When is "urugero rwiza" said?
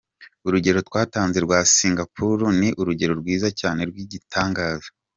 2.81-3.47